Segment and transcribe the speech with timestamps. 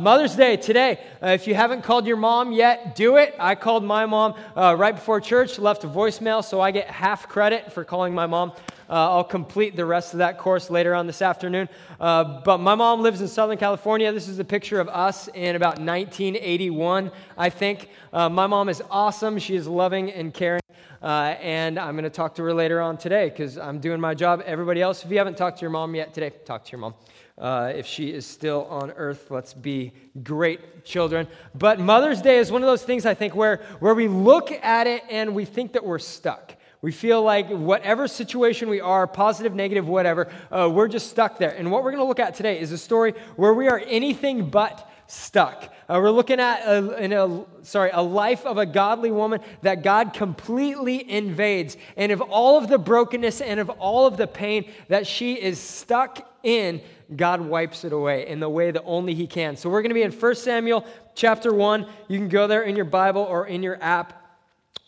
[0.00, 0.98] Mother's Day today.
[1.22, 3.34] Uh, if you haven't called your mom yet, do it.
[3.38, 7.28] I called my mom uh, right before church, left a voicemail, so I get half
[7.28, 8.52] credit for calling my mom.
[8.88, 11.68] Uh, I'll complete the rest of that course later on this afternoon.
[12.00, 14.10] Uh, but my mom lives in Southern California.
[14.12, 17.90] This is a picture of us in about 1981, I think.
[18.12, 19.38] Uh, my mom is awesome.
[19.38, 20.62] She is loving and caring.
[21.02, 24.14] Uh, and I'm going to talk to her later on today because I'm doing my
[24.14, 24.42] job.
[24.44, 26.94] Everybody else, if you haven't talked to your mom yet today, talk to your mom.
[27.40, 31.26] Uh, if she is still on earth, let's be great children.
[31.54, 34.86] But Mother's Day is one of those things I think where, where we look at
[34.86, 36.54] it and we think that we're stuck.
[36.82, 41.50] We feel like whatever situation we are, positive, negative, whatever, uh, we're just stuck there.
[41.50, 44.50] And what we're going to look at today is a story where we are anything
[44.50, 45.64] but stuck.
[45.88, 50.12] Uh, we're looking at a, a, sorry a life of a godly woman that God
[50.12, 55.06] completely invades, and of all of the brokenness and of all of the pain that
[55.06, 56.80] she is stuck in,
[57.16, 59.56] God wipes it away in the way that only He can.
[59.56, 61.86] So we're going to be in 1 Samuel chapter 1.
[62.08, 64.20] You can go there in your Bible or in your app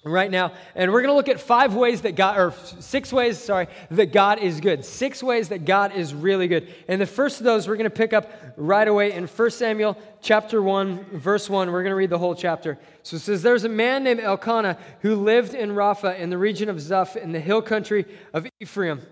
[0.05, 0.53] right now.
[0.75, 4.13] And we're going to look at five ways that God, or six ways, sorry, that
[4.13, 4.85] God is good.
[4.85, 6.73] Six ways that God is really good.
[6.89, 9.97] And the first of those we're going to pick up right away in 1 Samuel
[10.21, 11.71] chapter 1, verse 1.
[11.71, 12.79] We're going to read the whole chapter.
[13.05, 16.69] So it says, There's a man named Elkanah who lived in Rapha in the region
[16.69, 19.03] of Zuph in the hill country of Ephraim.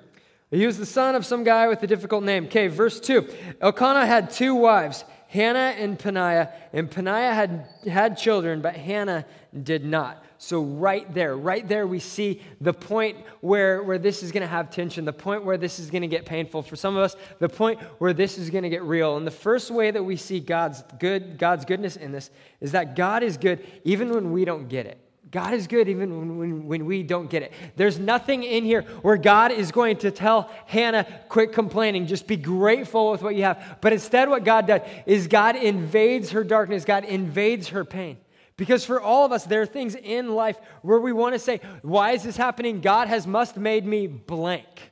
[0.51, 2.47] He was the son of some guy with a difficult name.
[2.47, 3.29] Okay, verse 2.
[3.61, 9.25] Elkanah had two wives, Hannah and Peninnah, and Peninnah had, had children, but Hannah
[9.63, 10.25] did not.
[10.39, 14.47] So, right there, right there, we see the point where, where this is going to
[14.47, 16.63] have tension, the point where this is going to get painful.
[16.63, 19.19] For some of us, the point where this is going to get real.
[19.19, 22.97] And the first way that we see God's good, God's goodness in this is that
[22.97, 24.99] God is good even when we don't get it.
[25.31, 27.53] God is good even when, when, when, we don't get it.
[27.77, 32.37] There's nothing in here where God is going to tell Hannah, quit complaining, just be
[32.37, 33.79] grateful with what you have.
[33.81, 38.17] But instead, what God does is God invades her darkness, God invades her pain.
[38.57, 41.61] Because for all of us, there are things in life where we want to say,
[41.83, 42.81] Why is this happening?
[42.81, 44.91] God has must made me blank.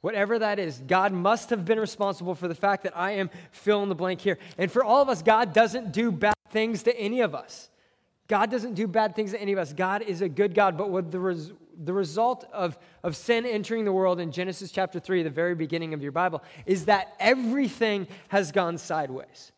[0.00, 3.82] Whatever that is, God must have been responsible for the fact that I am fill
[3.82, 4.38] in the blank here.
[4.56, 7.68] And for all of us, God doesn't do bad things to any of us.
[8.30, 9.72] God doesn't do bad things to any of us.
[9.72, 11.50] God is a good God, but with the, res-
[11.82, 15.94] the result of, of sin entering the world in Genesis chapter 3, the very beginning
[15.94, 19.50] of your Bible, is that everything has gone sideways.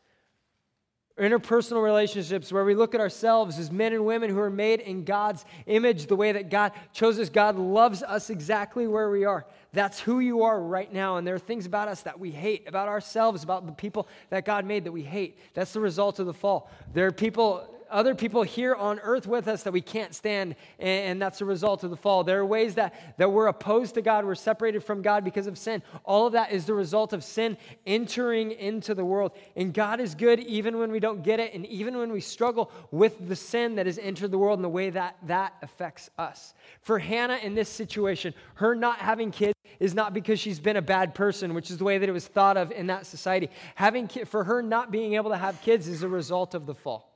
[1.18, 5.04] Interpersonal relationships where we look at ourselves as men and women who are made in
[5.04, 7.28] God's image, the way that God chose us.
[7.28, 9.44] God loves us exactly where we are.
[9.74, 11.18] That's who you are right now.
[11.18, 14.46] And there are things about us that we hate, about ourselves, about the people that
[14.46, 15.38] God made that we hate.
[15.52, 16.70] That's the result of the fall.
[16.94, 21.22] There are people other people here on earth with us that we can't stand, and,
[21.22, 22.24] that's a result of the fall.
[22.24, 25.56] There are ways that, that we're opposed to God, we're separated from God because of
[25.56, 25.82] sin.
[26.04, 29.32] All of that is the result of sin entering into the world.
[29.54, 32.72] And God is good even when we don't get it, and even when we struggle
[32.90, 36.54] with the sin that has entered the world and the way that that affects us.
[36.80, 40.82] For Hannah in this situation, her not having kids is not because she's been a
[40.82, 43.50] bad person, which is the way that it was thought of in that society.
[43.74, 47.11] Having for her not being able to have kids is a result of the fall.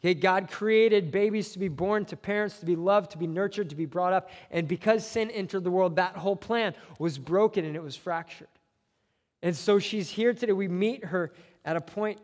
[0.00, 3.68] Okay, God created babies to be born to parents, to be loved, to be nurtured,
[3.68, 4.30] to be brought up.
[4.50, 8.48] And because sin entered the world, that whole plan was broken and it was fractured.
[9.42, 10.52] And so she's here today.
[10.52, 11.32] We meet her
[11.66, 12.18] at a point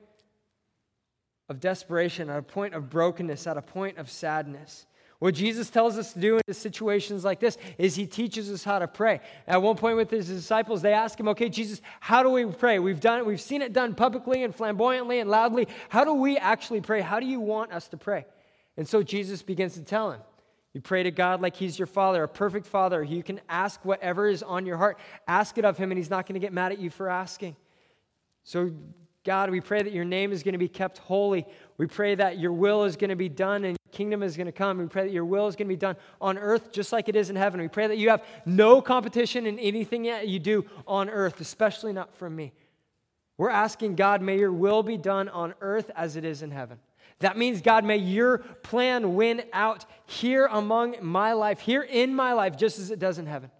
[1.50, 4.86] of desperation, at a point of brokenness, at a point of sadness.
[5.18, 8.78] What Jesus tells us to do in situations like this is he teaches us how
[8.78, 9.20] to pray.
[9.46, 12.78] At one point with his disciples, they ask him, "Okay, Jesus, how do we pray?
[12.78, 13.26] We've done it.
[13.26, 15.68] we've seen it done publicly and flamboyantly and loudly.
[15.88, 17.00] How do we actually pray?
[17.00, 18.26] How do you want us to pray?"
[18.76, 20.20] And so Jesus begins to tell him,
[20.76, 23.02] you pray to God like He's your Father, a perfect Father.
[23.02, 24.98] You can ask whatever is on your heart.
[25.26, 27.56] Ask it of Him, and He's not going to get mad at you for asking.
[28.44, 28.72] So
[29.24, 31.46] God, we pray that your name is going to be kept holy.
[31.78, 34.52] We pray that your will is going to be done your kingdom is going to
[34.52, 34.78] come.
[34.78, 37.16] We pray that your will is going to be done on earth just like it
[37.16, 37.60] is in heaven.
[37.60, 41.94] We pray that you have no competition in anything that you do on earth, especially
[41.94, 42.52] not from me.
[43.38, 46.78] We're asking God, may your will be done on earth as it is in heaven.
[47.20, 52.34] That means, God, may your plan win out here among my life, here in my
[52.34, 53.50] life, just as it does in heaven.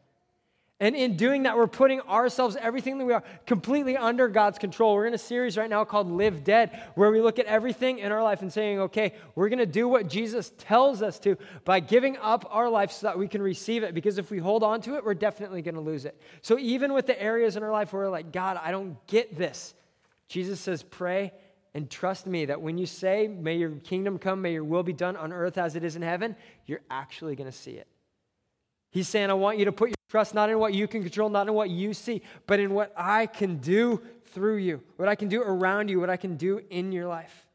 [0.78, 4.94] And in doing that, we're putting ourselves, everything that we are, completely under God's control.
[4.94, 8.12] We're in a series right now called Live Dead, where we look at everything in
[8.12, 11.81] our life and saying, okay, we're going to do what Jesus tells us to by
[11.81, 13.94] giving up our life so that we can receive it.
[13.94, 16.20] Because if we hold on to it, we're definitely going to lose it.
[16.43, 19.34] So even with the areas in our life where we're like, God, I don't get
[19.34, 19.75] this,
[20.28, 21.32] Jesus says, pray
[21.73, 24.93] and trust me that when you say, may your kingdom come, may your will be
[24.93, 26.37] done on earth as it is in heaven,
[26.67, 27.87] you're actually going to see it.
[28.97, 31.29] He's saying, I want you to put your trust not in what you can control,
[31.29, 34.01] not in what you see, but in what I can do
[34.33, 37.47] through you, what I can do around you, what I can do in your life.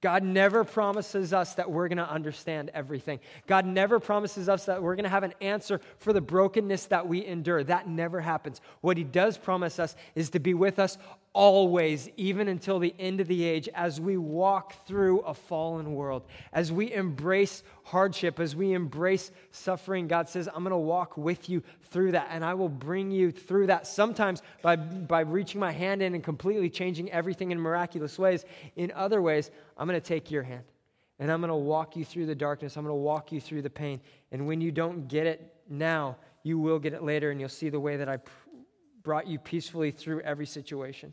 [0.00, 3.20] God never promises us that we're going to understand everything.
[3.46, 7.06] God never promises us that we're going to have an answer for the brokenness that
[7.06, 7.62] we endure.
[7.62, 8.60] That never happens.
[8.80, 10.98] What He does promise us is to be with us
[11.34, 16.26] always, even until the end of the age, as we walk through a fallen world,
[16.52, 20.08] as we embrace hardship, as we embrace suffering.
[20.08, 23.30] God says, I'm going to walk with you through that, and I will bring you
[23.30, 28.18] through that sometimes by, by reaching my hand in and completely changing everything in miraculous
[28.18, 28.44] ways.
[28.76, 30.64] In other ways, I'm going to take your hand.
[31.18, 32.76] And I'm going to walk you through the darkness.
[32.76, 34.00] I'm going to walk you through the pain.
[34.32, 37.68] And when you don't get it now, you will get it later, and you'll see
[37.68, 38.18] the way that I
[39.02, 41.12] brought you peacefully through every situation.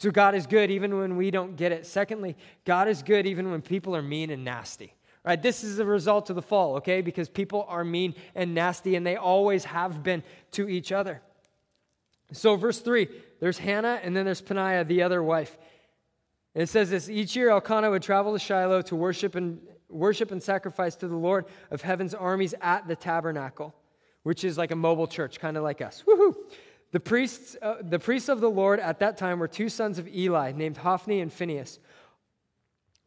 [0.00, 1.84] So God is good even when we don't get it.
[1.84, 4.94] Secondly, God is good even when people are mean and nasty.
[5.26, 5.40] Right?
[5.40, 7.02] This is a result of the fall, okay?
[7.02, 11.20] Because people are mean and nasty and they always have been to each other.
[12.32, 13.08] So verse 3,
[13.40, 15.58] there's Hannah and then there's Peninnah, the other wife.
[16.54, 19.60] And it says this, each year Elkanah would travel to Shiloh to worship and
[19.90, 23.74] worship and sacrifice to the Lord of heaven's armies at the tabernacle,
[24.22, 26.02] which is like a mobile church, kind of like us.
[26.06, 26.34] Woohoo!
[26.92, 30.08] The priests, uh, the priests of the Lord at that time were two sons of
[30.08, 31.78] Eli, named Hophni and Phinehas.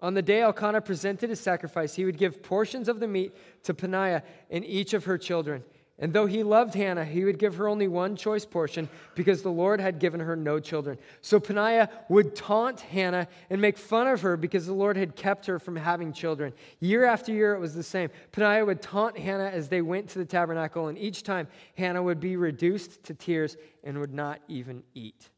[0.02, 3.34] On the day Elkanah presented his sacrifice, he would give portions of the meat
[3.64, 5.64] to Peninnah and each of her children.
[6.04, 9.50] And though he loved Hannah, he would give her only one choice portion because the
[9.50, 10.98] Lord had given her no children.
[11.22, 15.46] So Peninnah would taunt Hannah and make fun of her because the Lord had kept
[15.46, 16.52] her from having children.
[16.82, 18.10] Year after year, it was the same.
[18.34, 21.48] Peninnah would taunt Hannah as they went to the tabernacle, and each time
[21.78, 25.30] Hannah would be reduced to tears and would not even eat.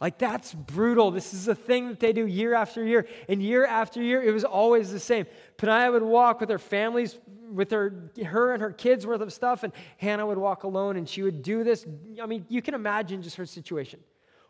[0.00, 1.10] Like, that's brutal.
[1.10, 3.06] This is a thing that they do year after year.
[3.28, 5.26] And year after year, it was always the same.
[5.58, 7.18] Peninnah would walk with her families,
[7.52, 11.08] with her, her and her kids worth of stuff, and Hannah would walk alone, and
[11.08, 11.86] she would do this.
[12.22, 14.00] I mean, you can imagine just her situation.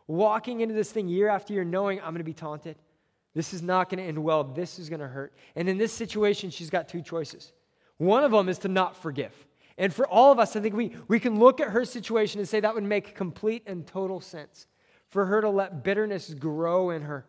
[0.07, 2.77] Walking into this thing year after year, knowing I'm going to be taunted.
[3.33, 4.43] This is not going to end well.
[4.43, 5.33] This is going to hurt.
[5.55, 7.51] And in this situation, she's got two choices.
[7.97, 9.33] One of them is to not forgive.
[9.77, 12.49] And for all of us, I think we, we can look at her situation and
[12.49, 14.65] say that would make complete and total sense
[15.09, 17.25] for her to let bitterness grow in her,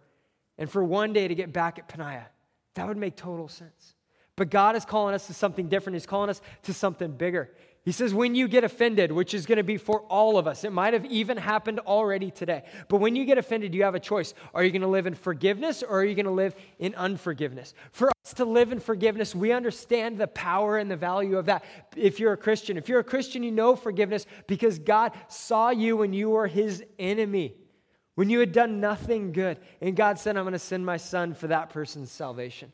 [0.56, 2.26] and for one day to get back at Peninnah.
[2.74, 3.94] That would make total sense.
[4.38, 5.96] But God is calling us to something different.
[5.96, 7.50] He's calling us to something bigger.
[7.84, 10.62] He says, when you get offended, which is going to be for all of us,
[10.62, 12.62] it might have even happened already today.
[12.88, 14.34] But when you get offended, you have a choice.
[14.54, 17.74] Are you going to live in forgiveness or are you going to live in unforgiveness?
[17.90, 21.64] For us to live in forgiveness, we understand the power and the value of that.
[21.96, 25.96] If you're a Christian, if you're a Christian, you know forgiveness because God saw you
[25.96, 27.54] when you were his enemy
[28.14, 29.60] when you had done nothing good.
[29.80, 32.72] And God said, I'm going to send my son for that person's salvation.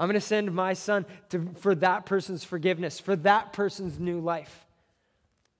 [0.00, 4.18] I'm going to send my son to, for that person's forgiveness, for that person's new
[4.18, 4.66] life.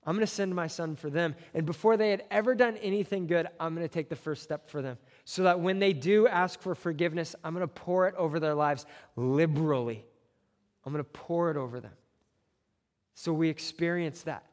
[0.03, 1.35] I'm going to send my son for them.
[1.53, 4.67] And before they had ever done anything good, I'm going to take the first step
[4.67, 4.97] for them.
[5.25, 8.55] So that when they do ask for forgiveness, I'm going to pour it over their
[8.55, 10.03] lives liberally.
[10.87, 11.93] I'm going to pour it over them.
[13.13, 14.43] So we experience that.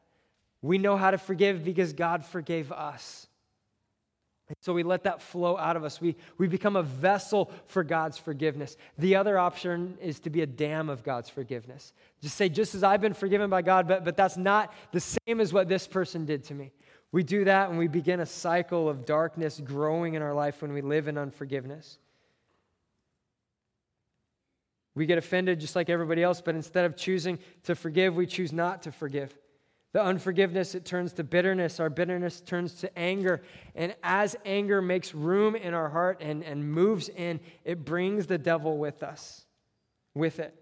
[0.61, 3.25] We know how to forgive because God forgave us.
[4.61, 6.01] So we let that flow out of us.
[6.01, 8.77] We, we become a vessel for God's forgiveness.
[8.97, 11.93] The other option is to be a dam of God's forgiveness.
[12.21, 15.39] Just say, just as I've been forgiven by God, but, but that's not the same
[15.39, 16.71] as what this person did to me.
[17.11, 20.73] We do that and we begin a cycle of darkness growing in our life when
[20.73, 21.99] we live in unforgiveness.
[24.95, 28.51] We get offended just like everybody else, but instead of choosing to forgive, we choose
[28.51, 29.35] not to forgive.
[29.91, 31.79] The unforgiveness, it turns to bitterness.
[31.79, 33.41] Our bitterness turns to anger.
[33.73, 38.37] And as anger makes room in our heart and, and moves in, it brings the
[38.37, 39.45] devil with us,
[40.13, 40.55] with it.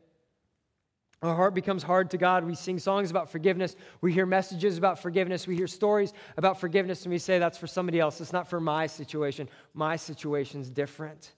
[1.22, 2.46] Our heart becomes hard to God.
[2.46, 3.76] We sing songs about forgiveness.
[4.02, 5.48] We hear messages about forgiveness.
[5.48, 8.22] We hear stories about forgiveness, and we say, that's for somebody else.
[8.22, 9.50] It's not for my situation.
[9.74, 11.34] My situation's different.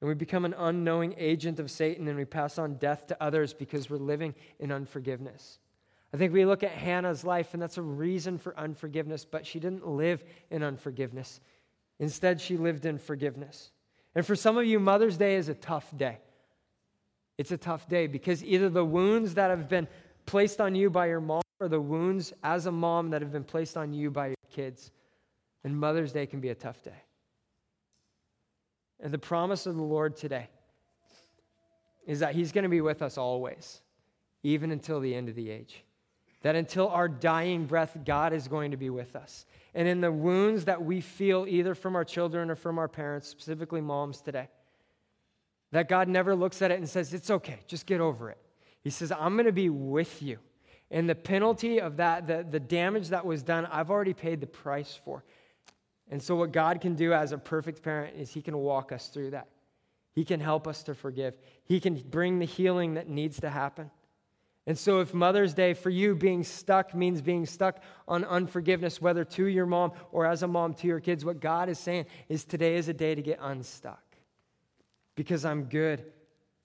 [0.00, 3.52] And we become an unknowing agent of Satan and we pass on death to others
[3.52, 5.58] because we're living in unforgiveness.
[6.12, 9.60] I think we look at Hannah's life, and that's a reason for unforgiveness, but she
[9.60, 11.40] didn't live in unforgiveness.
[12.00, 13.70] Instead, she lived in forgiveness.
[14.14, 16.18] And for some of you, Mother's Day is a tough day.
[17.38, 19.86] It's a tough day because either the wounds that have been
[20.26, 23.44] placed on you by your mom or the wounds as a mom that have been
[23.44, 24.90] placed on you by your kids.
[25.62, 27.02] And Mother's Day can be a tough day.
[29.02, 30.48] And the promise of the Lord today
[32.06, 33.80] is that He's going to be with us always,
[34.42, 35.84] even until the end of the age.
[36.42, 39.44] That until our dying breath, God is going to be with us.
[39.74, 43.28] And in the wounds that we feel, either from our children or from our parents,
[43.28, 44.48] specifically moms today,
[45.72, 48.38] that God never looks at it and says, It's okay, just get over it.
[48.82, 50.38] He says, I'm going to be with you.
[50.90, 54.46] And the penalty of that, the, the damage that was done, I've already paid the
[54.46, 55.22] price for.
[56.10, 59.08] And so, what God can do as a perfect parent is He can walk us
[59.08, 59.48] through that.
[60.12, 61.38] He can help us to forgive.
[61.64, 63.92] He can bring the healing that needs to happen.
[64.66, 69.24] And so, if Mother's Day for you being stuck means being stuck on unforgiveness, whether
[69.24, 72.44] to your mom or as a mom to your kids, what God is saying is
[72.44, 74.02] today is a day to get unstuck.
[75.14, 76.04] Because I'm good,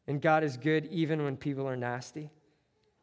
[0.07, 2.31] and God is good even when people are nasty.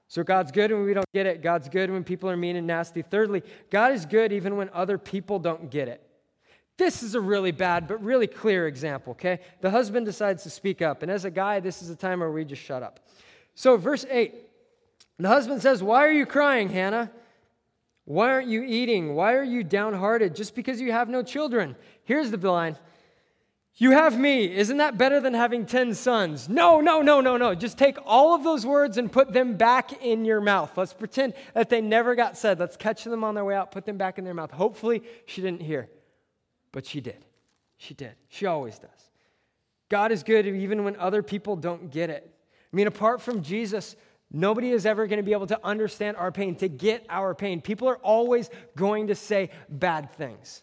[0.08, 1.40] So, God's good when we don't get it.
[1.40, 3.02] God's good when people are mean and nasty.
[3.02, 6.06] Thirdly, God is good even when other people don't get it.
[6.79, 9.41] This is a really bad but really clear example, okay?
[9.61, 12.31] The husband decides to speak up, and as a guy, this is a time where
[12.31, 13.00] we just shut up.
[13.55, 14.35] So, verse 8
[15.19, 17.11] the husband says, Why are you crying, Hannah?
[18.05, 19.14] Why aren't you eating?
[19.14, 21.76] Why are you downhearted just because you have no children?
[22.05, 22.76] Here's the line
[23.76, 24.52] You have me.
[24.52, 26.49] Isn't that better than having 10 sons?
[26.49, 27.55] No, no, no, no, no.
[27.55, 30.76] Just take all of those words and put them back in your mouth.
[30.76, 32.59] Let's pretend that they never got said.
[32.59, 34.50] Let's catch them on their way out, put them back in their mouth.
[34.50, 35.88] Hopefully, she didn't hear,
[36.73, 37.25] but she did.
[37.76, 38.14] She did.
[38.29, 39.11] She always does.
[39.88, 42.29] God is good even when other people don't get it.
[42.73, 43.95] I mean, apart from Jesus,
[44.33, 47.61] Nobody is ever going to be able to understand our pain, to get our pain.
[47.61, 50.62] People are always going to say bad things.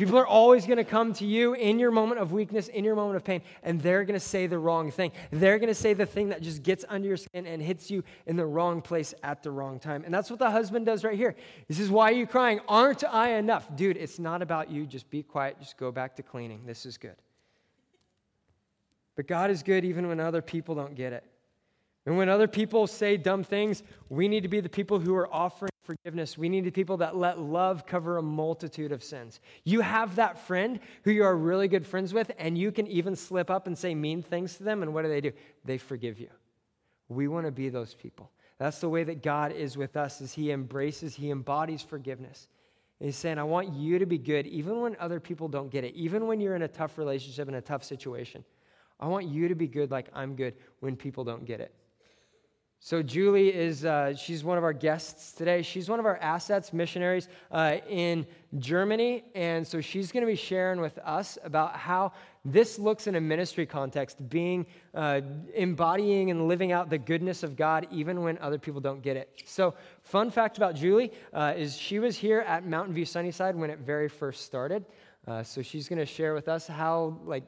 [0.00, 2.94] People are always going to come to you in your moment of weakness, in your
[2.94, 5.12] moment of pain, and they're going to say the wrong thing.
[5.30, 8.02] They're going to say the thing that just gets under your skin and hits you
[8.24, 10.02] in the wrong place at the wrong time.
[10.06, 11.36] And that's what the husband does right here.
[11.68, 12.60] This is why are you crying?
[12.66, 13.76] Aren't I enough?
[13.76, 14.86] Dude, it's not about you.
[14.86, 15.58] Just be quiet.
[15.60, 16.62] Just go back to cleaning.
[16.64, 17.16] This is good.
[19.16, 21.24] But God is good even when other people don't get it.
[22.06, 25.30] And when other people say dumb things, we need to be the people who are
[25.30, 26.38] offering forgiveness.
[26.38, 29.40] We need people that let love cover a multitude of sins.
[29.64, 33.16] You have that friend who you are really good friends with, and you can even
[33.16, 35.32] slip up and say mean things to them, and what do they do?
[35.64, 36.28] They forgive you.
[37.08, 38.30] We want to be those people.
[38.58, 42.48] That's the way that God is with us, is he embraces, he embodies forgiveness.
[42.98, 45.84] And he's saying, I want you to be good, even when other people don't get
[45.84, 48.44] it, even when you're in a tough relationship, in a tough situation.
[49.00, 51.74] I want you to be good like I'm good when people don't get it.
[52.82, 55.60] So, Julie is, uh, she's one of our guests today.
[55.60, 59.22] She's one of our assets missionaries uh, in Germany.
[59.34, 63.20] And so she's going to be sharing with us about how this looks in a
[63.20, 65.20] ministry context, being, uh,
[65.54, 69.42] embodying and living out the goodness of God even when other people don't get it.
[69.44, 73.68] So, fun fact about Julie uh, is she was here at Mountain View Sunnyside when
[73.68, 74.86] it very first started.
[75.26, 77.44] Uh, so, she's going to share with us how, like,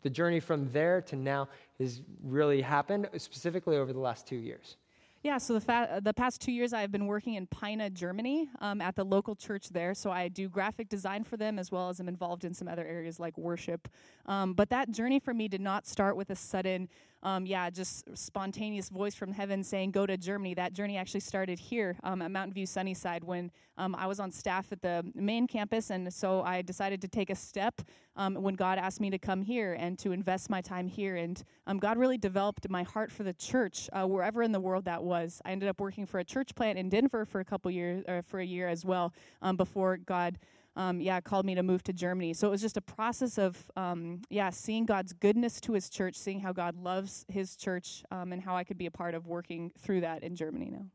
[0.00, 1.48] the journey from there to now
[1.82, 4.76] has really happened, specifically over the last two years.
[5.22, 8.80] Yeah, so the, fa- the past two years I've been working in Peine, Germany, um,
[8.80, 9.94] at the local church there.
[9.94, 12.84] So I do graphic design for them as well as I'm involved in some other
[12.84, 13.88] areas like worship.
[14.26, 16.88] Um, but that journey for me did not start with a sudden
[17.22, 20.54] um, yeah, just spontaneous voice from heaven saying, go to Germany.
[20.54, 24.32] That journey actually started here um, at Mountain View Sunnyside when um, I was on
[24.32, 25.90] staff at the main campus.
[25.90, 27.80] And so I decided to take a step
[28.16, 31.16] um, when God asked me to come here and to invest my time here.
[31.16, 34.84] And um, God really developed my heart for the church, uh, wherever in the world
[34.84, 35.40] that was.
[35.44, 38.22] I ended up working for a church plant in Denver for a couple years, or
[38.22, 40.38] for a year as well, um, before God
[40.76, 42.32] um, yeah, called me to move to Germany.
[42.32, 46.16] So it was just a process of, um, yeah, seeing God's goodness to his church,
[46.16, 49.26] seeing how God loves his church, um, and how I could be a part of
[49.26, 50.86] working through that in Germany now.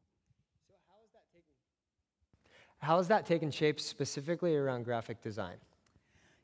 [0.68, 1.44] So how is that taking,
[2.80, 5.58] how has that taken shape specifically around graphic design?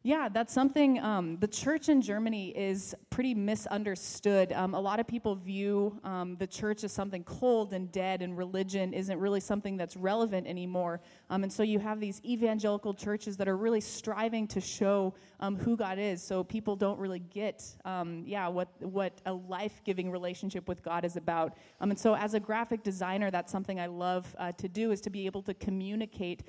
[0.06, 1.00] Yeah, that's something.
[1.00, 4.52] Um, the church in Germany is pretty misunderstood.
[4.52, 8.38] Um, a lot of people view um, the church as something cold and dead, and
[8.38, 11.00] religion isn't really something that's relevant anymore.
[11.30, 15.56] Um, and so you have these evangelical churches that are really striving to show um,
[15.56, 16.22] who God is.
[16.22, 21.16] So people don't really get, um, yeah, what what a life-giving relationship with God is
[21.16, 21.56] about.
[21.80, 25.10] and so as a graphic designer, that's something I love uh, to do is to
[25.10, 26.44] be able to communicate,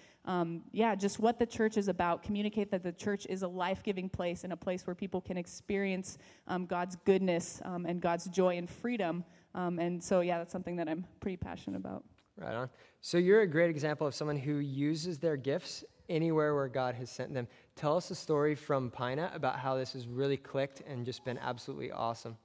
[0.73, 2.25] yeah, just what the church is about.
[2.25, 5.37] Communicate that the church is a life giving place and a place where people can
[5.37, 9.25] experience um, God's goodness um, and God's joy and freedom.
[9.55, 12.03] Um, and so, yeah, that's something that I'm pretty passionate about.
[12.37, 12.69] Right on.
[13.01, 17.11] So, you're a great example of someone who uses their gifts anywhere where God has
[17.11, 17.47] sent them.
[17.77, 21.39] Tell us a story from Peine about how this has really clicked and just been
[21.39, 22.37] absolutely awesome.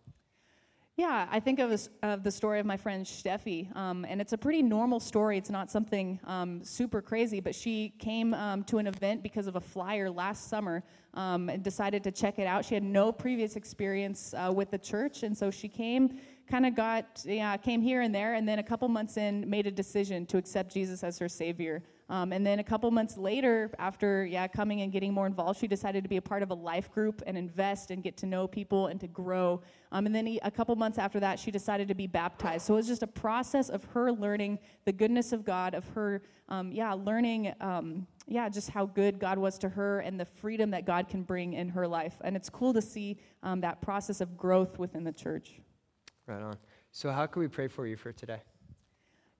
[0.99, 4.37] Yeah, I think of, of the story of my friend Steffi, um, and it's a
[4.37, 5.37] pretty normal story.
[5.37, 9.55] It's not something um, super crazy, but she came um, to an event because of
[9.55, 12.65] a flyer last summer um, and decided to check it out.
[12.65, 16.75] She had no previous experience uh, with the church, and so she came, kind of
[16.75, 20.25] got, yeah, came here and there, and then a couple months in, made a decision
[20.25, 21.81] to accept Jesus as her Savior.
[22.09, 25.67] Um, and then a couple months later, after yeah coming and getting more involved, she
[25.67, 28.47] decided to be a part of a life group and invest and get to know
[28.47, 29.61] people and to grow.
[29.91, 32.65] Um, and then he, a couple months after that, she decided to be baptized.
[32.65, 36.23] So it was just a process of her learning the goodness of God, of her
[36.49, 40.71] um, yeah learning um, yeah just how good God was to her and the freedom
[40.71, 42.15] that God can bring in her life.
[42.21, 45.61] And it's cool to see um, that process of growth within the church.
[46.25, 46.55] Right on.
[46.91, 48.41] So how can we pray for you for today?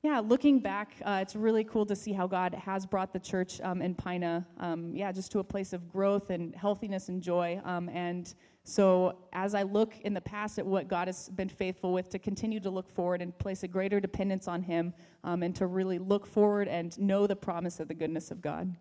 [0.01, 3.59] Yeah, looking back, uh, it's really cool to see how God has brought the church
[3.59, 7.59] um, in Peine, um, yeah, just to a place of growth and healthiness and joy.
[7.65, 11.91] Um, and so, as I look in the past at what God has been faithful
[11.91, 14.93] with, to continue to look forward and place a greater dependence on Him,
[15.25, 18.73] um, and to really look forward and know the promise of the goodness of God.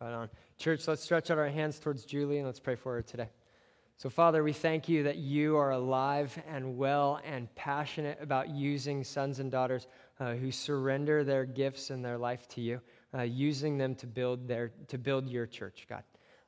[0.00, 0.28] Right on.
[0.56, 3.28] Church, let's stretch out our hands towards Julie and let's pray for her today.
[3.98, 9.02] So, Father, we thank you that you are alive and well and passionate about using
[9.02, 9.88] sons and daughters
[10.20, 12.80] uh, who surrender their gifts and their life to you,
[13.12, 16.04] uh, using them to build, their, to build your church, God.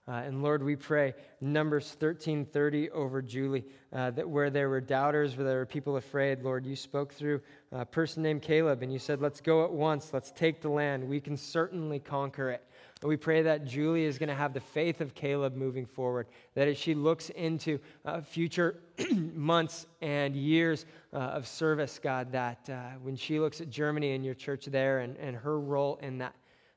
[0.06, 5.36] Uh, and Lord, we pray Numbers 13:30 over Julie, uh, that where there were doubters,
[5.36, 7.40] where there were people afraid, Lord, you spoke through
[7.72, 10.12] a person named Caleb, and you said, "Let's go at once.
[10.12, 11.08] Let's take the land.
[11.08, 12.64] We can certainly conquer it."
[13.02, 16.26] And we pray that Julie is going to have the faith of Caleb moving forward,
[16.54, 18.80] that as she looks into uh, future
[19.10, 24.24] months and years uh, of service, God, that uh, when she looks at Germany and
[24.24, 26.34] your church there and, and her role in that,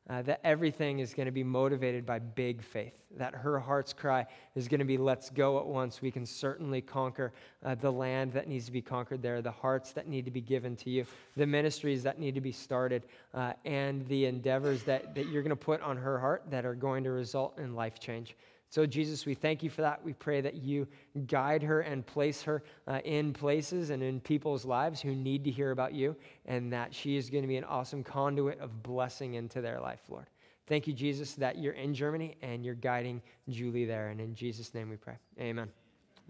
[0.09, 4.25] uh, that everything is going to be motivated by big faith, that her heart's cry
[4.55, 6.01] is going to be, let's go at once.
[6.01, 7.31] We can certainly conquer
[7.63, 10.41] uh, the land that needs to be conquered there, the hearts that need to be
[10.41, 11.05] given to you,
[11.37, 15.51] the ministries that need to be started, uh, and the endeavors that, that you're going
[15.51, 18.35] to put on her heart that are going to result in life change.
[18.73, 20.03] So, Jesus, we thank you for that.
[20.03, 20.87] We pray that you
[21.27, 25.51] guide her and place her uh, in places and in people's lives who need to
[25.51, 26.15] hear about you,
[26.47, 29.99] and that she is going to be an awesome conduit of blessing into their life,
[30.09, 30.25] Lord.
[30.65, 34.07] Thank you, Jesus, that you're in Germany and you're guiding Julie there.
[34.07, 35.17] And in Jesus' name we pray.
[35.39, 35.69] Amen.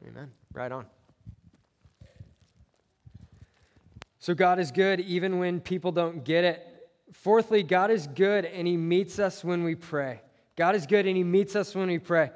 [0.05, 0.29] Amen.
[0.51, 0.85] Right on.
[4.19, 6.89] So, God is good even when people don't get it.
[7.13, 10.19] Fourthly, God is good and He meets us when we pray.
[10.55, 12.31] God is good and he meets us when we pray.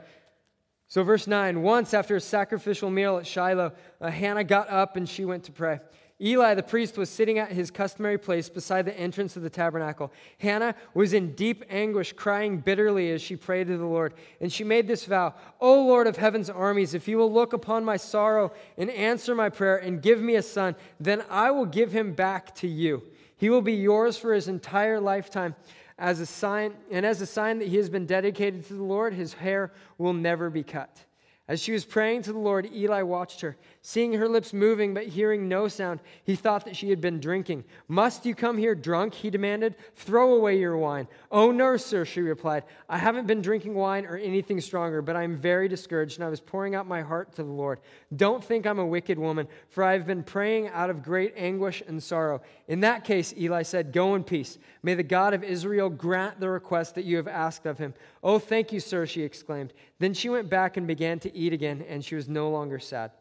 [0.87, 5.07] So, verse 9 once after a sacrificial meal at Shiloh, uh, Hannah got up and
[5.07, 5.79] she went to pray.
[6.19, 10.11] Eli the priest was sitting at his customary place beside the entrance of the tabernacle.
[10.39, 14.15] Hannah was in deep anguish, crying bitterly as she prayed to the Lord.
[14.41, 17.85] And she made this vow O Lord of heaven's armies, if you will look upon
[17.85, 21.91] my sorrow and answer my prayer and give me a son, then I will give
[21.91, 23.03] him back to you.
[23.35, 25.55] He will be yours for his entire lifetime
[25.97, 29.13] as a sign, and as a sign that he has been dedicated to the Lord,
[29.13, 31.05] his hair will never be cut.
[31.47, 33.57] As she was praying to the Lord, Eli watched her.
[33.87, 37.63] Seeing her lips moving but hearing no sound, he thought that she had been drinking.
[37.87, 39.13] Must you come here drunk?
[39.13, 39.75] He demanded.
[39.95, 41.07] Throw away your wine.
[41.31, 42.65] Oh, no, sir, she replied.
[42.89, 46.29] I haven't been drinking wine or anything stronger, but I am very discouraged, and I
[46.29, 47.79] was pouring out my heart to the Lord.
[48.13, 51.81] Don't think I'm a wicked woman, for I have been praying out of great anguish
[51.87, 52.41] and sorrow.
[52.67, 54.57] In that case, Eli said, Go in peace.
[54.83, 57.93] May the God of Israel grant the request that you have asked of him.
[58.21, 59.71] Oh, thank you, sir, she exclaimed.
[59.99, 63.11] Then she went back and began to eat again, and she was no longer sad.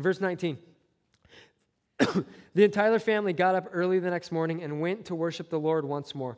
[0.00, 0.58] Verse 19.
[2.54, 5.84] the entire family got up early the next morning and went to worship the Lord
[5.84, 6.36] once more.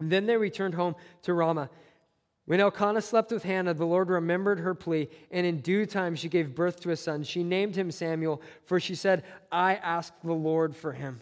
[0.00, 1.70] Then they returned home to Ramah.
[2.46, 6.28] When Elkanah slept with Hannah, the Lord remembered her plea, and in due time she
[6.28, 7.22] gave birth to a son.
[7.22, 11.20] She named him Samuel, for she said, I asked the Lord for him.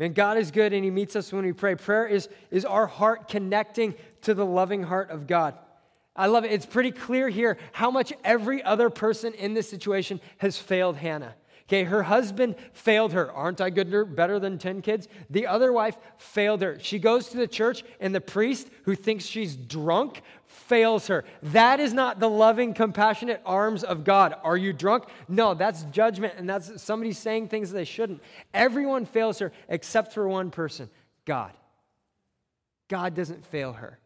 [0.00, 1.74] Man, God is good, and He meets us when we pray.
[1.74, 5.54] Prayer is, is our heart connecting to the loving heart of God.
[6.16, 6.52] I love it.
[6.52, 11.34] It's pretty clear here how much every other person in this situation has failed Hannah.
[11.70, 13.30] Okay, her husband failed her.
[13.30, 15.06] Aren't I good, better than 10 kids?
[15.30, 16.76] The other wife failed her.
[16.80, 21.24] She goes to the church, and the priest, who thinks she's drunk, fails her.
[21.44, 24.34] That is not the loving, compassionate arms of God.
[24.42, 25.04] Are you drunk?
[25.28, 28.20] No, that's judgment, and that's somebody saying things they shouldn't.
[28.52, 30.90] Everyone fails her except for one person
[31.24, 31.52] God.
[32.88, 33.99] God doesn't fail her.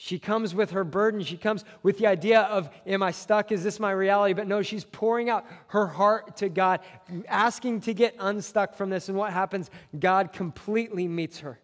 [0.00, 1.24] She comes with her burden.
[1.24, 3.50] She comes with the idea of, Am I stuck?
[3.50, 4.32] Is this my reality?
[4.32, 6.80] But no, she's pouring out her heart to God,
[7.26, 9.08] asking to get unstuck from this.
[9.08, 9.72] And what happens?
[9.98, 11.58] God completely meets her.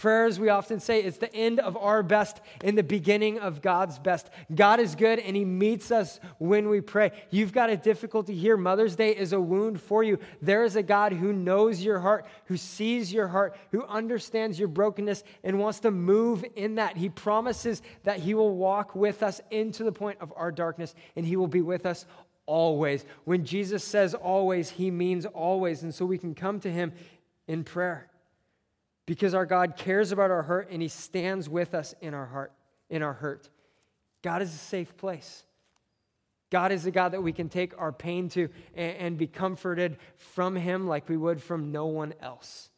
[0.00, 3.98] Prayers, we often say, it's the end of our best in the beginning of God's
[3.98, 4.30] best.
[4.54, 7.12] God is good and He meets us when we pray.
[7.28, 8.56] You've got a difficulty here.
[8.56, 10.18] Mother's Day is a wound for you.
[10.40, 14.68] There is a God who knows your heart, who sees your heart, who understands your
[14.68, 16.96] brokenness and wants to move in that.
[16.96, 21.26] He promises that He will walk with us into the point of our darkness and
[21.26, 22.06] He will be with us
[22.46, 23.04] always.
[23.24, 25.82] When Jesus says always, He means always.
[25.82, 26.94] And so we can come to Him
[27.46, 28.09] in prayer
[29.10, 32.52] because our God cares about our hurt and he stands with us in our heart,
[32.88, 33.50] in our hurt.
[34.22, 35.42] God is a safe place.
[36.48, 39.96] God is a God that we can take our pain to and, and be comforted
[40.16, 42.70] from him like we would from no one else.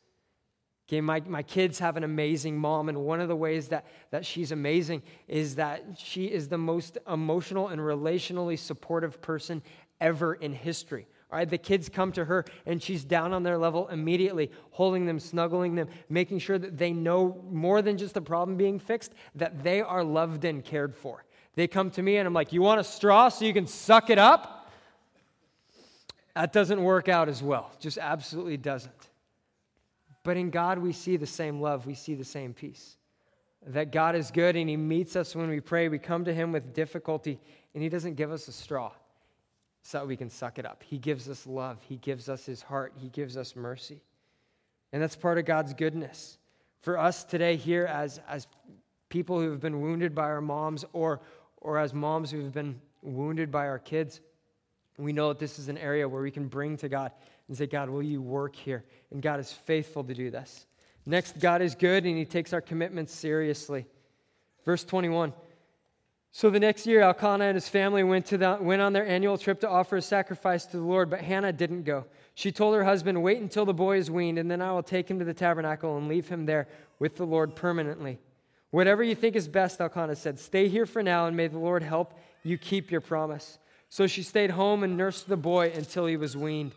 [0.88, 4.24] Okay, my, my kids have an amazing mom, and one of the ways that, that
[4.24, 9.60] she's amazing is that she is the most emotional and relationally supportive person
[10.00, 11.06] ever in history.
[11.32, 15.06] All right, the kids come to her and she's down on their level immediately, holding
[15.06, 19.14] them, snuggling them, making sure that they know more than just the problem being fixed,
[19.36, 21.24] that they are loved and cared for.
[21.54, 24.10] They come to me and I'm like, You want a straw so you can suck
[24.10, 24.70] it up?
[26.34, 28.92] That doesn't work out as well, just absolutely doesn't.
[30.24, 32.98] But in God, we see the same love, we see the same peace.
[33.68, 35.88] That God is good and He meets us when we pray.
[35.88, 37.40] We come to Him with difficulty
[37.72, 38.92] and He doesn't give us a straw
[39.82, 40.82] so that we can suck it up.
[40.82, 44.00] He gives us love, He gives us His heart, He gives us mercy.
[44.92, 46.38] And that's part of God's goodness.
[46.82, 48.46] For us today, here, as, as
[49.08, 51.20] people who have been wounded by our moms or,
[51.60, 54.20] or as moms who have been wounded by our kids,
[54.98, 57.12] we know that this is an area where we can bring to God
[57.48, 58.84] and say, God, will you work here?
[59.10, 60.66] And God is faithful to do this.
[61.06, 63.86] Next, God is good and he takes our commitments seriously.
[64.64, 65.32] Verse 21.
[66.34, 69.36] So the next year, Elkanah and his family went, to the, went on their annual
[69.36, 72.06] trip to offer a sacrifice to the Lord, but Hannah didn't go.
[72.34, 75.10] She told her husband, Wait until the boy is weaned, and then I will take
[75.10, 76.68] him to the tabernacle and leave him there
[76.98, 78.18] with the Lord permanently.
[78.70, 81.82] Whatever you think is best, Elkanah said, Stay here for now, and may the Lord
[81.82, 83.58] help you keep your promise.
[83.90, 86.72] So she stayed home and nursed the boy until he was weaned.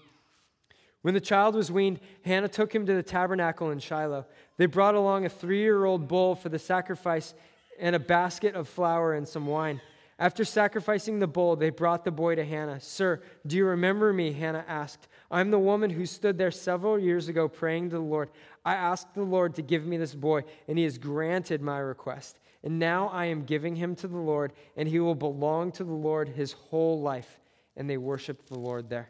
[1.01, 4.25] When the child was weaned, Hannah took him to the tabernacle in Shiloh.
[4.57, 7.33] They brought along a three year old bull for the sacrifice
[7.79, 9.81] and a basket of flour and some wine.
[10.17, 12.79] After sacrificing the bull, they brought the boy to Hannah.
[12.79, 14.31] Sir, do you remember me?
[14.31, 15.09] Hannah asked.
[15.29, 18.29] I'm the woman who stood there several years ago praying to the Lord.
[18.63, 22.39] I asked the Lord to give me this boy, and he has granted my request.
[22.63, 25.91] And now I am giving him to the Lord, and he will belong to the
[25.91, 27.39] Lord his whole life.
[27.75, 29.09] And they worshiped the Lord there.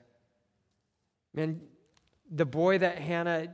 [1.36, 1.62] Man,
[2.32, 3.49] the boy that Hannah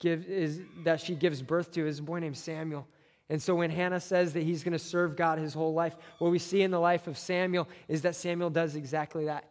[0.00, 2.88] give, is, that she gives birth to is a boy named Samuel.
[3.30, 6.30] And so when Hannah says that he's going to serve God his whole life, what
[6.30, 9.48] we see in the life of Samuel is that Samuel does exactly that.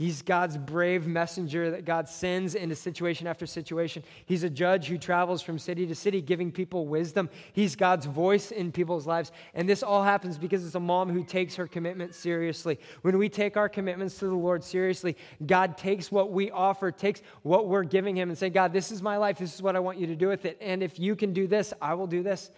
[0.00, 4.02] He's God's brave messenger that God sends into situation after situation.
[4.24, 7.28] He's a judge who travels from city to city giving people wisdom.
[7.52, 9.30] He's God's voice in people's lives.
[9.52, 12.80] And this all happens because it's a mom who takes her commitment seriously.
[13.02, 17.20] When we take our commitments to the Lord seriously, God takes what we offer, takes
[17.42, 19.36] what we're giving Him, and say, God, this is my life.
[19.36, 20.56] This is what I want you to do with it.
[20.62, 22.50] And if you can do this, I will do this.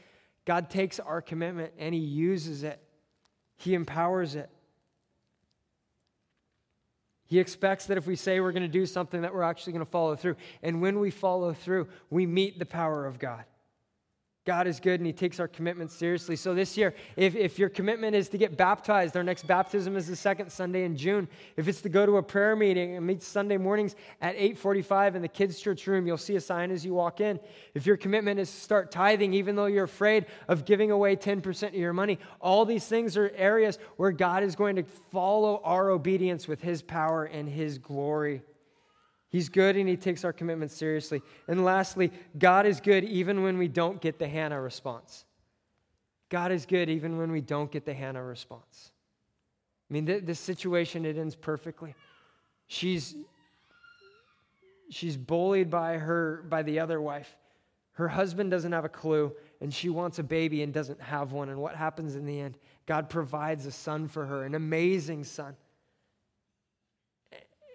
[0.45, 2.83] God takes our commitment and He uses it,
[3.57, 4.51] He empowers it.
[7.27, 9.85] He expects that if we say we're going to do something, that we're actually going
[9.85, 10.37] to follow through.
[10.63, 13.45] And when we follow through, we meet the power of God.
[14.45, 16.35] God is good and He takes our commitment seriously.
[16.35, 20.09] So this year, if, if your commitment is to get baptized, our next baptism is
[20.09, 21.29] the second Sunday in June.
[21.57, 25.23] If it's to go to a prayer meeting and meet Sunday mornings at 8:45 in
[25.23, 27.39] the kids' church room, you'll see a sign as you walk in.
[27.75, 31.69] If your commitment is to start tithing, even though you're afraid of giving away 10%
[31.69, 35.91] of your money, all these things are areas where God is going to follow our
[35.91, 38.43] obedience with His power and His glory.
[39.33, 41.23] He's good and he takes our commitment seriously.
[41.49, 45.25] And lastly, God is good even when we don't get the Hannah response.
[46.29, 48.93] God is good even when we don't get the Hannah response.
[49.91, 51.95] I mean, this situation, it ends perfectly.
[52.67, 53.17] She's,
[54.91, 57.35] she's bullied by her by the other wife.
[57.93, 61.49] Her husband doesn't have a clue, and she wants a baby and doesn't have one.
[61.49, 62.59] And what happens in the end?
[62.85, 65.57] God provides a son for her, an amazing son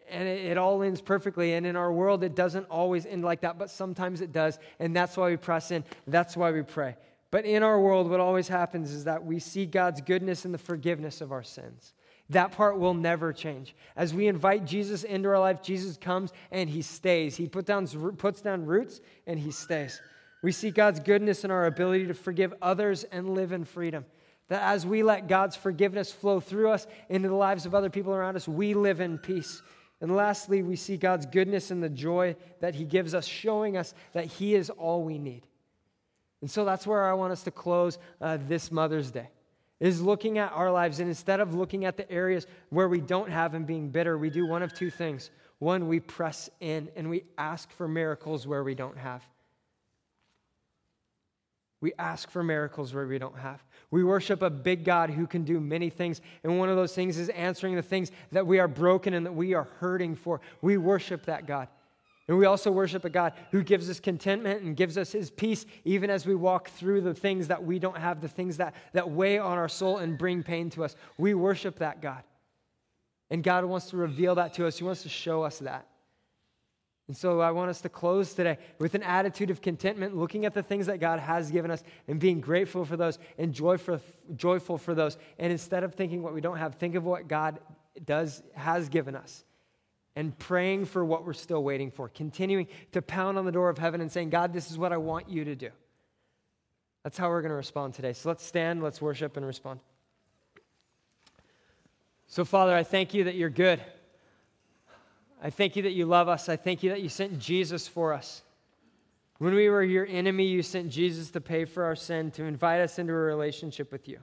[0.09, 1.53] and it, it, all ends perfectly.
[1.53, 4.59] And in our world, it doesn't always end like that, but sometimes it does.
[4.79, 5.83] And that's why we press in.
[6.07, 6.95] That's why we pray.
[7.31, 10.59] But in our world, what always happens is that we see God's goodness and the
[10.59, 11.93] forgiveness of our sins.
[12.29, 13.75] That part will never change.
[13.95, 17.37] As we invite Jesus into our life, Jesus comes and he stays.
[17.37, 20.01] He put down, puts down roots and he stays.
[20.41, 24.05] We see God's goodness in our ability to forgive others and live in freedom.
[24.49, 28.13] That as we let God's forgiveness flow through us into the lives of other people
[28.13, 29.61] around us, we live in peace.
[29.99, 33.93] And lastly, we see God's goodness and the joy that He gives us, showing us
[34.13, 35.47] that He is all we need.
[36.41, 39.29] And so that's where I want us to close uh, this Mother's Day,
[39.79, 40.99] is looking at our lives.
[40.99, 44.29] And instead of looking at the areas where we don't have and being bitter, we
[44.29, 45.31] do one of two things.
[45.59, 49.23] One, we press in and we ask for miracles where we don't have.
[51.79, 53.63] We ask for miracles where we don't have.
[53.91, 56.21] We worship a big God who can do many things.
[56.43, 59.35] And one of those things is answering the things that we are broken and that
[59.35, 60.41] we are hurting for.
[60.61, 61.67] We worship that God.
[62.27, 65.65] And we also worship a God who gives us contentment and gives us his peace
[65.85, 69.09] even as we walk through the things that we don't have, the things that, that
[69.09, 70.95] weigh on our soul and bring pain to us.
[71.17, 72.23] We worship that God.
[73.29, 75.87] And God wants to reveal that to us, He wants to show us that.
[77.07, 80.53] And so I want us to close today with an attitude of contentment, looking at
[80.53, 84.01] the things that God has given us and being grateful for those and joyful,
[84.35, 85.17] joyful for those.
[85.39, 87.59] And instead of thinking what we don't have, think of what God
[88.05, 89.45] does, has given us
[90.17, 93.77] and praying for what we're still waiting for, continuing to pound on the door of
[93.77, 95.69] heaven and saying, God, this is what I want you to do.
[97.03, 98.11] That's how we're going to respond today.
[98.11, 99.79] So let's stand, let's worship, and respond.
[102.25, 103.79] So, Father, I thank you that you're good.
[105.41, 106.49] I thank you that you love us.
[106.49, 108.41] I thank you that you sent Jesus for us.
[109.37, 112.81] When we were your enemy, you sent Jesus to pay for our sin, to invite
[112.81, 114.19] us into a relationship with you.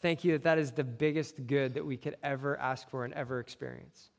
[0.00, 3.14] Thank you that that is the biggest good that we could ever ask for and
[3.14, 4.10] ever experience.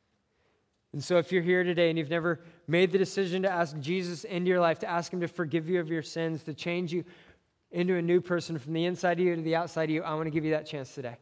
[0.91, 4.23] And so, if you're here today and you've never made the decision to ask Jesus
[4.23, 7.05] into your life, to ask Him to forgive you of your sins, to change you
[7.71, 10.15] into a new person from the inside of you to the outside of you, I
[10.15, 11.17] want to give you that chance today.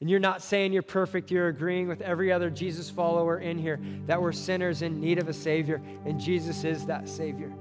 [0.00, 3.78] And you're not saying you're perfect, you're agreeing with every other Jesus follower in here
[4.06, 7.52] that we're sinners in need of a Savior, and Jesus is that Savior.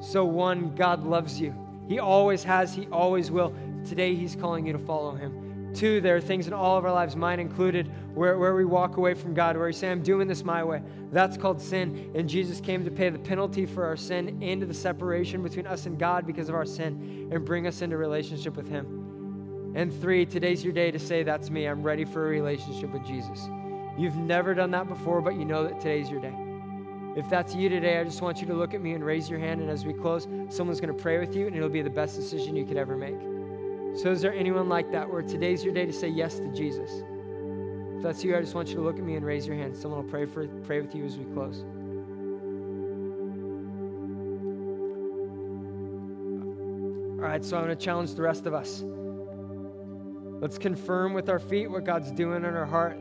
[0.00, 1.54] So, one, God loves you.
[1.86, 3.54] He always has, He always will.
[3.86, 5.72] Today, He's calling you to follow Him.
[5.74, 8.96] Two, there are things in all of our lives, mine included, where, where we walk
[8.96, 10.82] away from God, where we say, I'm doing this my way.
[11.12, 12.12] That's called sin.
[12.14, 15.84] And Jesus came to pay the penalty for our sin, into the separation between us
[15.84, 19.03] and God because of our sin, and bring us into relationship with Him.
[19.74, 21.66] And three, today's your day to say, That's me.
[21.66, 23.48] I'm ready for a relationship with Jesus.
[23.98, 26.34] You've never done that before, but you know that today's your day.
[27.16, 29.38] If that's you today, I just want you to look at me and raise your
[29.38, 29.60] hand.
[29.60, 32.16] And as we close, someone's going to pray with you, and it'll be the best
[32.16, 33.20] decision you could ever make.
[34.00, 36.90] So, is there anyone like that where today's your day to say yes to Jesus?
[37.96, 39.76] If that's you, I just want you to look at me and raise your hand.
[39.76, 41.64] Someone will pray, for, pray with you as we close.
[47.20, 48.84] All right, so I'm going to challenge the rest of us.
[50.44, 52.98] Let's confirm with our feet what God's doing in our heart,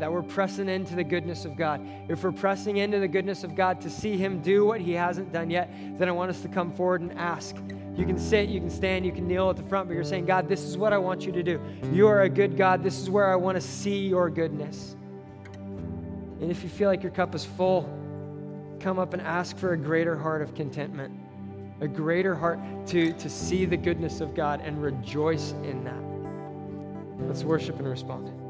[0.00, 1.86] that we're pressing into the goodness of God.
[2.08, 5.34] If we're pressing into the goodness of God to see Him do what He hasn't
[5.34, 7.56] done yet, then I want us to come forward and ask.
[7.94, 10.24] You can sit, you can stand, you can kneel at the front, but you're saying,
[10.24, 11.60] God, this is what I want you to do.
[11.92, 12.82] You are a good God.
[12.82, 14.96] This is where I want to see your goodness.
[16.40, 17.82] And if you feel like your cup is full,
[18.80, 21.12] come up and ask for a greater heart of contentment,
[21.82, 26.05] a greater heart to, to see the goodness of God and rejoice in that.
[27.18, 28.45] Let's worship and respond.